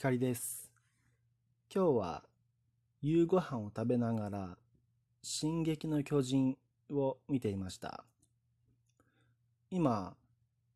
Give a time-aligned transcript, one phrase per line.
[0.00, 0.72] 光です。
[1.70, 2.24] 今日は
[3.02, 4.58] 夕ご飯を食べながら
[5.22, 6.56] 「進撃の巨人」
[6.88, 8.02] を見ていました。
[9.70, 10.16] 今、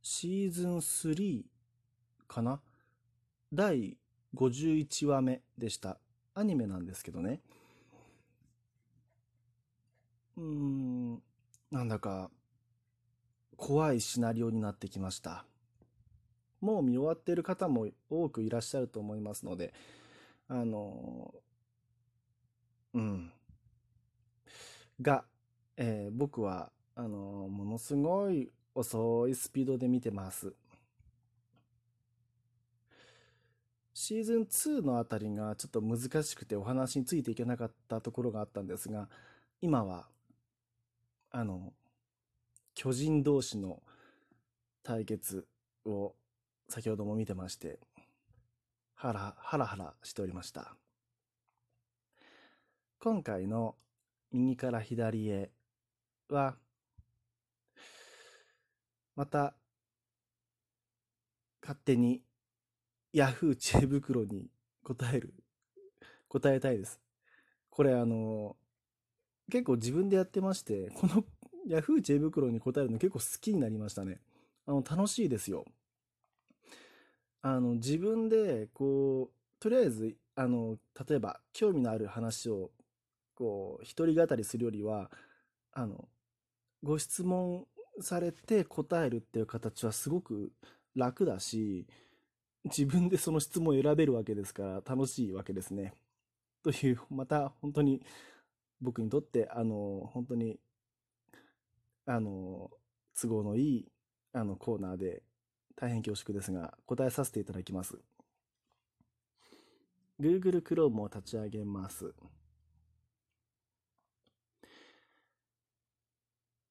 [0.02, 1.42] シーズン3
[2.28, 2.60] かな？
[3.50, 3.96] 第
[4.34, 5.98] 51話目でした。
[6.34, 7.40] アニメなんですけどね。
[10.36, 11.22] うーん、
[11.70, 12.30] なんだか
[13.56, 15.46] 怖いシナリオになってきました。
[16.64, 19.74] もう見終わっている方も多くいらっしゃると思いますので、
[20.48, 21.34] あの、
[22.94, 23.32] うん。
[25.00, 25.24] が、
[25.76, 30.54] えー僕は、あの、ものすごい遅いスピードで見てます。
[33.94, 39.08] シーズン2のあたりがちょっと難しくてお話についていけなかったところがあったんですが、
[39.62, 40.06] 今は、
[41.30, 41.72] あの、
[42.74, 43.82] 巨人同士の
[44.84, 45.46] 対決
[45.84, 46.14] を
[46.68, 47.78] 先ほども見てまして、
[48.94, 50.76] ハラハラハラしておりました。
[52.98, 53.76] 今回の
[54.32, 55.50] 右から左へ
[56.28, 56.56] は、
[59.14, 59.54] また
[61.62, 62.22] 勝手に
[63.12, 64.50] ヤフー知恵袋に
[64.82, 65.34] 答える、
[66.28, 67.00] 答えたいです。
[67.70, 68.56] これあの、
[69.50, 71.24] 結構自分でやってまして、この
[71.66, 74.20] ヤフー知恵袋に答えるの結構好きになりましたね。
[74.66, 75.64] あの、楽しいですよ。
[77.44, 82.70] あの、自分で、こう、とりあえず、あの、例えば、興味のある話を、
[83.34, 85.10] こう、一人語りするよりは、
[85.72, 86.08] あの、
[86.82, 87.66] ご質問
[88.00, 90.52] されて答えるっていう形はすごく
[90.96, 91.86] 楽だし、
[92.64, 95.94] 自分でその質問を選べるわけですから楽しいわけですね。
[96.64, 98.02] という、また本当に
[98.80, 100.60] 僕にとって、あの、本当に、
[102.06, 102.70] あの、
[103.20, 103.88] 都合のいい、
[104.32, 105.22] あの、コーナーで、
[105.76, 107.98] 大変恐縮ですが、答えさせていただきます。
[110.20, 112.14] Google Chrome を立ち上げます。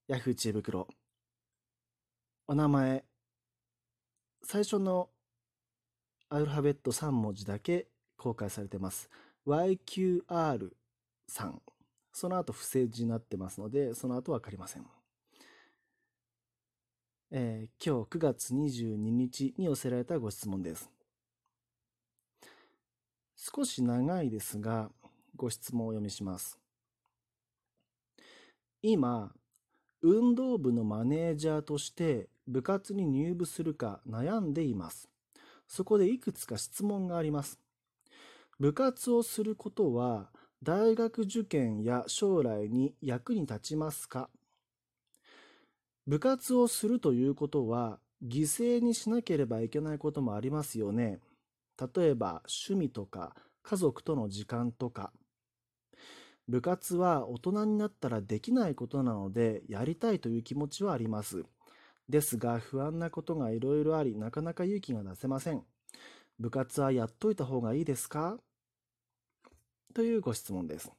[0.10, 0.88] Yahoo 知恵袋。
[2.48, 3.04] お名前。
[4.44, 5.10] 最初の
[6.30, 9.10] アルファベット3文字だけ公開されてます。
[9.46, 10.72] YQR
[11.28, 11.62] さん。
[12.14, 14.86] その後不正字になってますので、その後わかりません。
[17.36, 20.92] えー今日9月22日に寄せられたご質問です。
[23.36, 24.92] 少し長いですが、
[25.36, 26.60] ご質問をお読みします。
[28.84, 29.34] 今、
[30.04, 35.10] 運動部のマネージャーとして部活に入部するか悩んでいます。
[35.68, 37.60] そこでいくつか質問があります。
[38.60, 40.30] 部活をすることは
[40.62, 44.30] 大学受験や将来に役に立ちますか？
[46.06, 51.20] 部活をするということは犠牲にしなければいけないこともありますよね。
[51.96, 55.12] 例えば趣味とか家族との時間とか。
[56.50, 61.46] 部活は大人になったらできないことなのでやりたいという気持ちはあります。
[62.10, 65.64] ですが不安なことがいろいろありなかなか勇気が出せません。
[66.40, 68.38] 部活はやっといた方がいいですか？
[69.94, 70.92] というご質問です。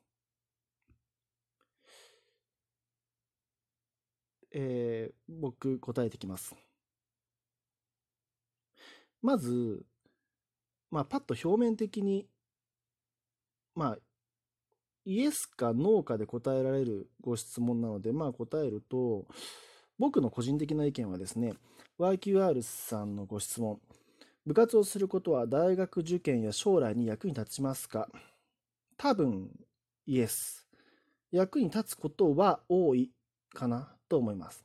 [4.54, 6.54] えー僕答えてきます。
[9.20, 9.84] まず、
[10.90, 12.26] まあ、パッと表面的に、
[13.74, 13.98] まあ、
[15.04, 19.26] イエスかノーかで答えられるご質問なので、まあ答えると、
[19.98, 21.54] 僕の個人的な意見はですね、
[21.98, 23.80] YQR さんのご質問、
[24.46, 28.08] 部活をすることは大学受験や将来に役に立ちますか？
[28.96, 29.50] 多分、
[30.06, 30.66] イエス。
[31.32, 33.10] 役に立つことは多い
[33.52, 34.64] かなと思います。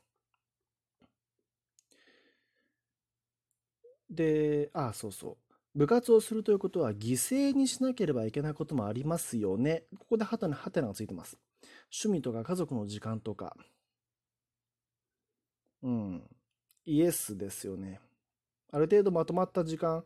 [4.10, 5.38] で、あ、あそうそ
[5.74, 5.78] う。
[5.78, 9.84] 部活をするということは犠牲にしなければいけないこともありますよね。
[9.98, 11.38] ここでハテナ、ハテナがついてます。
[11.92, 13.56] 趣味とか家族の時間とか。
[15.82, 16.22] うん。
[16.86, 18.00] イエスですよね。
[18.72, 20.04] ある程度まとまった時間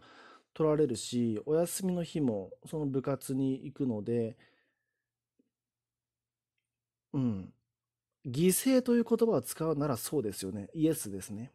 [0.54, 4.36] 取られるし、お休みの日もその部活に行くので、
[7.12, 7.52] うん。
[8.26, 10.68] 犠牲という言葉を使うならそうですよね。
[10.74, 11.50] イエスですね。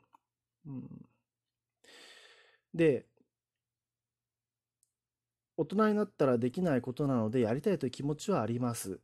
[0.68, 1.06] うん。
[2.74, 3.06] で、
[5.58, 9.00] 大人になったらできないことなのでやりたいという気持ちはあります。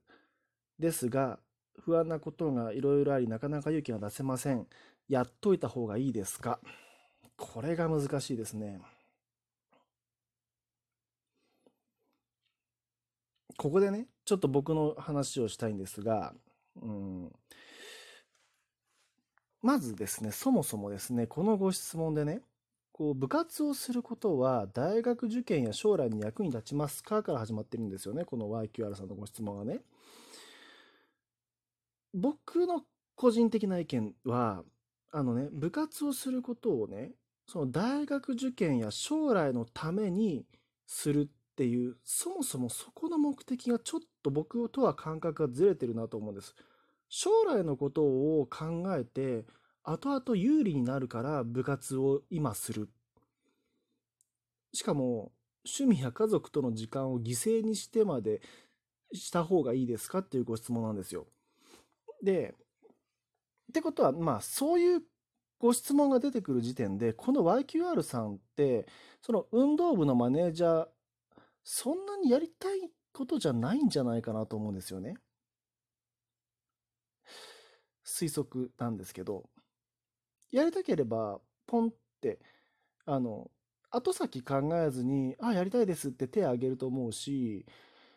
[0.80, 1.40] ですが、
[1.80, 4.68] 不安なことがいろいろあり、なかなか勇気が出せません。
[5.10, 6.60] やっといた方がいいですか？
[7.38, 8.80] これが難しいですね。
[13.58, 16.34] ここでね、ちょっと僕の話をしたいんですが、
[16.82, 17.32] うん、
[19.62, 22.42] まずですね、そもそもですね、このご質問でね、
[22.92, 28.24] こう部活をすることは大学受験や将来に役に立ちますかから始まってるんですよね。
[28.24, 29.82] この YQR さんのご質問はね。
[32.14, 32.84] 僕の
[33.16, 34.64] 個人的な意見は、
[35.12, 37.12] あのね、部活をすることをね、
[37.48, 40.46] その大学受験や将来のために
[40.88, 46.54] するっていう、そもそもそこの目的がちょっと僕とは感覚がずれてるなと思うんです。
[47.08, 49.46] 将来のことを考えて、
[49.82, 52.90] 後々有利になるから部活を今する。
[54.74, 55.32] しかも、
[55.64, 58.42] 趣味や家族との時間を犠牲にしてまで
[59.14, 61.26] した方がいいですかっていうご質問なんですよ。
[62.22, 62.54] で、
[63.70, 65.02] ってことは、まあ、そういう
[65.60, 68.86] ご質問が出てくる時点で、この YQR さんって、
[69.22, 70.88] その運動部のマネージャー、
[71.66, 75.16] そんなにやりたいことじゃないんじゃないかなと思うんですよね。
[78.06, 79.50] 推測なんですけど。
[80.52, 82.40] やりたければ、ポンって、
[83.06, 83.50] あの、
[83.90, 87.66] 後先考えずに、あ、やりたいですって手を挙げると思うし、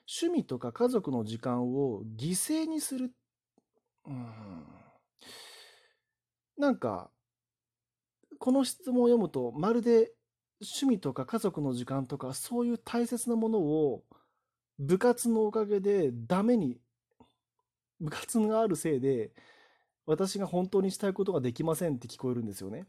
[0.06, 3.12] 趣味とか家族の時間を犠牲にする。
[4.06, 4.66] うん。
[6.58, 7.10] なんか、
[8.38, 10.12] この質問を読むと、まるで
[10.60, 14.04] 趣味とか家族の時間とか、そういう大切なものを
[14.78, 16.80] 部活のおかげでダメに、
[18.00, 19.32] 部活があるせいで
[20.06, 22.86] 私が本当にしたいことができませんって聞こえるんですよね。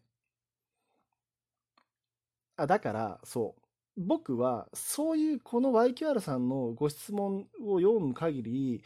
[2.56, 3.62] あ、だから、そう。
[3.98, 8.84] 僕は、そういうこの YQR さんのご質問を読む限り、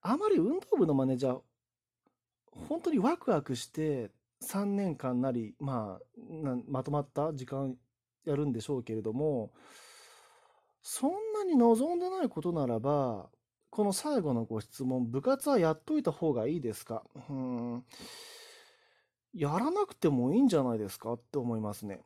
[0.00, 1.40] あまり運動部のマネージャー、
[2.68, 4.10] 本当にワクワクして
[4.42, 7.76] 3年間なり、まあ、まとまった時間
[8.26, 9.52] やるんでしょうけれども、
[10.82, 13.30] そんなに望んでないことならば、
[13.70, 17.02] この最後のご質問、部活はやっといた方がいいですか？
[17.28, 17.84] うん。
[19.34, 22.00] やらなくてもいいんじゃないですかって思いますね。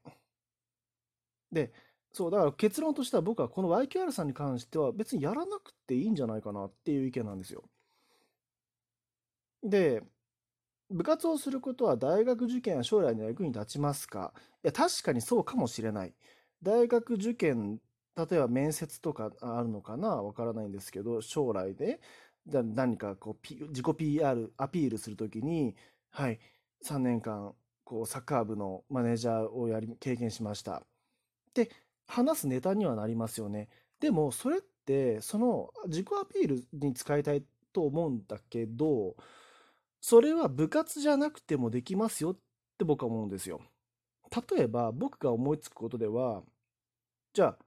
[1.52, 1.72] で、
[2.12, 7.62] そう、だから結論としては僕はこの YQR さんに関しては別にやらなくていいんじゃないかなっていう意見なんですよ。
[9.62, 10.02] で、
[10.90, 14.32] 部活をすることは大学受験や将来の役に立ちますか？
[14.64, 16.14] いや、確かにそうかもしれない。
[16.62, 17.80] 大学受験
[18.16, 20.08] 例えば面接とかあるのかな？
[20.22, 22.00] わからないんですけど、将来で、
[22.46, 25.76] 何かこう、自己 PR、アピールするときに、
[26.10, 26.40] はい、
[26.82, 27.54] 3年間、
[27.84, 30.82] こう、サッカー部のマネージャーをやり、経験しました。
[31.54, 31.70] で、
[32.08, 33.68] 話すネタにはなりますよね。
[34.00, 39.16] でも、それって、その、自己アピールに使いたいと思うんだけど、
[40.00, 42.38] それは部活じゃなくてもできますよっ
[42.78, 43.60] て僕は思うんですよ。
[44.56, 46.42] 例えば、僕が思いつくことでは、
[47.34, 47.58] じゃあ、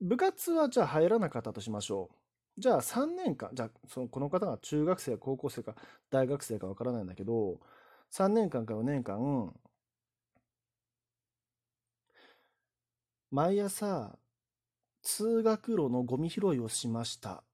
[0.00, 2.10] 部活はじゃあ入らなかったとしましょ
[2.58, 2.60] う。
[2.60, 5.74] じゃあ3年間、じゃあそのこの方が中学生、高校生か
[6.10, 7.60] 大学生かわからないんだけど、
[8.10, 9.54] 3年間か4年間、
[13.32, 14.18] 毎朝
[15.02, 17.44] 通学路のゴミ拾いをしました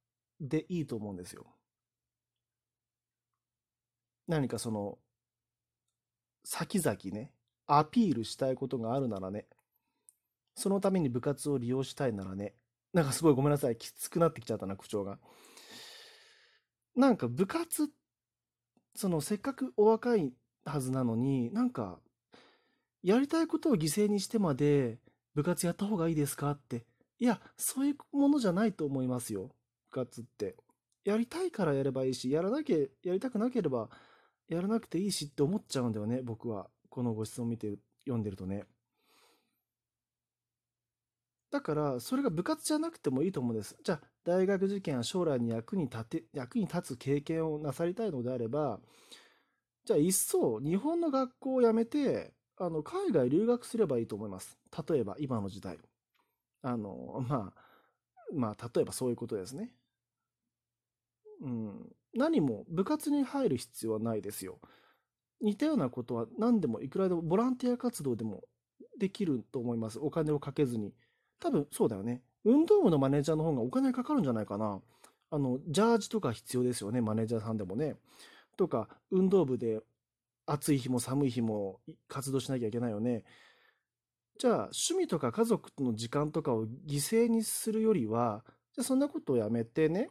[0.41, 1.56] でいいと思うんですよ。
[4.28, 4.99] 何かその
[6.44, 7.32] 先々ね、
[7.67, 9.46] アピールしたいことがあるならね、
[10.55, 12.55] そのために部活を利用したいならね、
[12.93, 15.19] なんかすごいごめんなさい、きつくなってきちゃったな、口調が。
[16.94, 17.90] なんか部活、
[18.94, 20.32] そのせっかくお若い
[20.64, 21.99] はずなのに、なんか、
[23.02, 24.99] やりたいことを犠牲にしてまで
[25.34, 26.87] 部活やった方がいいですかって。
[27.19, 29.50] いや、そういうものじゃないと思いますよ、
[29.90, 30.56] 部活って。
[31.04, 33.90] やりたいからやればいいし、やらなきゃ、やりたくなければ
[34.49, 36.71] やらなくていいしって思っちゃうんだよね、僕は。
[36.88, 38.65] このご質問見て、読んでるとね。
[41.50, 43.76] だから、それが部活じゃなくてもいいと思うんです。
[43.83, 48.81] じゃあ、大学受験は将来に役に立て、役に立つ経験をなさりたいのであれば、
[49.85, 54.59] じゃあ、いっそ日本の学校を辞めて、あの、海外留学すればいいと思います。
[54.88, 55.79] 例えば、今の時代。
[56.62, 57.67] あの、まあ、
[58.35, 59.73] まあ、例えばそういうことですね。
[61.41, 61.97] うん。
[62.16, 64.58] 何も部活に入る必要はないですよ。
[65.40, 68.44] 似たようなことは何でもいくらでもボランティア活動でも
[68.99, 69.99] できると思います。
[70.00, 70.94] お金をかけずに。
[71.38, 72.23] 多分そうだよね。
[72.44, 74.80] 運動部のマネージャーの方がお金かかるんじゃないかな。
[75.30, 77.96] あの、ジャージとか必要ですよね、マネージャーさんでもね。
[78.56, 79.80] とか、運動部で
[80.46, 83.25] 暑い日も寒い日も活動しなきゃいけないよね。
[84.38, 90.11] じゃあ、趣味とか家族の時間とかを犠牲にするよりは、じゃあそんなことをやめてね、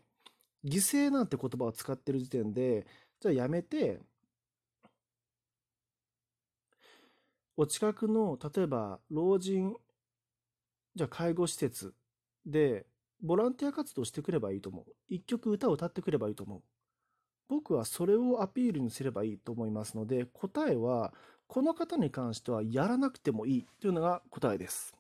[0.66, 2.86] 犠牲なんて言葉を使ってる時点で、
[3.22, 4.02] じゃあやめて、
[7.58, 9.76] お近くの、例えば、老人
[10.96, 11.94] じゃあ介護施設
[12.46, 12.86] で
[13.22, 14.86] ボランティア活動してくればいいと思う。
[15.10, 16.64] 一曲歌を歌ってくればいいと思う。
[17.50, 21.14] 僕はそれをアピールにすればいいと思いますので、答えは
[21.48, 24.96] この方に関してはやらなくてもいいというのが答えです。